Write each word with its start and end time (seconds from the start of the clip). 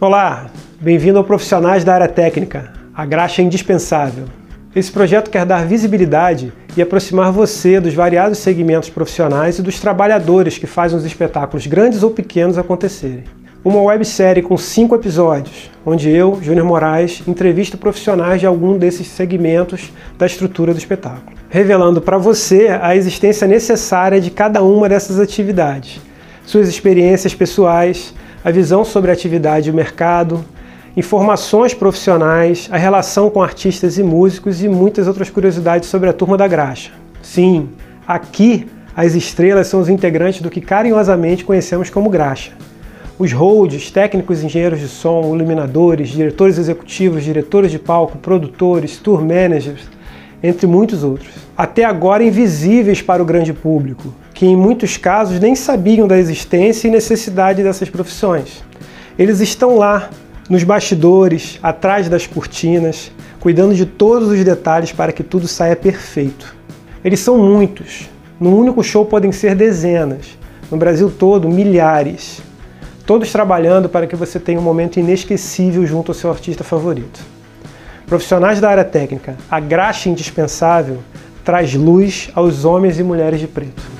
Olá, 0.00 0.46
bem-vindo 0.80 1.18
ao 1.18 1.24
Profissionais 1.24 1.82
da 1.82 1.92
Área 1.92 2.06
Técnica. 2.06 2.72
A 2.94 3.04
graxa 3.04 3.42
é 3.42 3.44
indispensável. 3.44 4.26
Esse 4.72 4.92
projeto 4.92 5.28
quer 5.28 5.44
dar 5.44 5.66
visibilidade 5.66 6.52
e 6.76 6.80
aproximar 6.80 7.32
você 7.32 7.80
dos 7.80 7.94
variados 7.94 8.38
segmentos 8.38 8.88
profissionais 8.88 9.58
e 9.58 9.62
dos 9.62 9.80
trabalhadores 9.80 10.56
que 10.56 10.68
fazem 10.68 10.96
os 10.96 11.04
espetáculos 11.04 11.66
grandes 11.66 12.04
ou 12.04 12.12
pequenos 12.12 12.56
acontecerem. 12.56 13.24
Uma 13.64 13.82
websérie 13.82 14.40
com 14.40 14.56
cinco 14.56 14.94
episódios, 14.94 15.68
onde 15.84 16.08
eu, 16.08 16.38
Júnior 16.40 16.64
Moraes, 16.64 17.24
entrevisto 17.26 17.76
profissionais 17.76 18.38
de 18.38 18.46
algum 18.46 18.78
desses 18.78 19.08
segmentos 19.08 19.92
da 20.16 20.26
estrutura 20.26 20.72
do 20.72 20.78
espetáculo, 20.78 21.36
revelando 21.50 22.00
para 22.00 22.18
você 22.18 22.68
a 22.80 22.94
existência 22.94 23.48
necessária 23.48 24.20
de 24.20 24.30
cada 24.30 24.62
uma 24.62 24.88
dessas 24.88 25.18
atividades, 25.18 26.00
suas 26.46 26.68
experiências 26.68 27.34
pessoais, 27.34 28.14
a 28.44 28.50
visão 28.50 28.84
sobre 28.84 29.10
a 29.10 29.14
atividade 29.14 29.68
e 29.68 29.72
o 29.72 29.74
mercado, 29.74 30.44
informações 30.96 31.74
profissionais, 31.74 32.68
a 32.72 32.76
relação 32.76 33.30
com 33.30 33.42
artistas 33.42 33.98
e 33.98 34.02
músicos 34.02 34.62
e 34.62 34.68
muitas 34.68 35.06
outras 35.06 35.30
curiosidades 35.30 35.88
sobre 35.88 36.08
a 36.08 36.12
turma 36.12 36.36
da 36.36 36.46
graxa. 36.46 36.90
Sim, 37.22 37.70
aqui 38.06 38.66
as 38.96 39.14
estrelas 39.14 39.68
são 39.68 39.80
os 39.80 39.88
integrantes 39.88 40.40
do 40.40 40.50
que 40.50 40.60
carinhosamente 40.60 41.44
conhecemos 41.44 41.88
como 41.88 42.10
graxa. 42.10 42.52
Os 43.18 43.32
holds, 43.32 43.90
técnicos, 43.90 44.42
engenheiros 44.42 44.80
de 44.80 44.88
som, 44.88 45.34
iluminadores, 45.34 46.08
diretores 46.08 46.58
executivos, 46.58 47.24
diretores 47.24 47.70
de 47.70 47.78
palco, 47.78 48.18
produtores, 48.18 48.96
tour 48.96 49.20
managers, 49.20 49.82
entre 50.42 50.66
muitos 50.66 51.02
outros. 51.02 51.47
Até 51.58 51.82
agora 51.82 52.22
invisíveis 52.22 53.02
para 53.02 53.20
o 53.20 53.26
grande 53.26 53.52
público, 53.52 54.14
que 54.32 54.46
em 54.46 54.56
muitos 54.56 54.96
casos 54.96 55.40
nem 55.40 55.56
sabiam 55.56 56.06
da 56.06 56.16
existência 56.16 56.86
e 56.86 56.90
necessidade 56.90 57.64
dessas 57.64 57.90
profissões. 57.90 58.62
Eles 59.18 59.40
estão 59.40 59.76
lá, 59.76 60.08
nos 60.48 60.62
bastidores, 60.62 61.58
atrás 61.60 62.08
das 62.08 62.28
cortinas, 62.28 63.10
cuidando 63.40 63.74
de 63.74 63.84
todos 63.84 64.28
os 64.28 64.44
detalhes 64.44 64.92
para 64.92 65.10
que 65.10 65.24
tudo 65.24 65.48
saia 65.48 65.74
perfeito. 65.74 66.54
Eles 67.04 67.18
são 67.18 67.36
muitos. 67.36 68.08
Num 68.38 68.56
único 68.56 68.80
show 68.84 69.04
podem 69.04 69.32
ser 69.32 69.56
dezenas. 69.56 70.38
No 70.70 70.76
Brasil 70.76 71.10
todo, 71.10 71.48
milhares. 71.48 72.40
Todos 73.04 73.32
trabalhando 73.32 73.88
para 73.88 74.06
que 74.06 74.14
você 74.14 74.38
tenha 74.38 74.60
um 74.60 74.62
momento 74.62 75.00
inesquecível 75.00 75.84
junto 75.84 76.12
ao 76.12 76.14
seu 76.14 76.30
artista 76.30 76.62
favorito. 76.62 77.18
Profissionais 78.06 78.60
da 78.60 78.70
área 78.70 78.84
técnica, 78.84 79.36
a 79.50 79.58
graxa 79.58 80.08
indispensável 80.08 80.98
traz 81.48 81.72
luz 81.72 82.28
aos 82.34 82.66
homens 82.66 83.00
e 83.00 83.02
mulheres 83.02 83.40
de 83.40 83.46
preto. 83.46 83.97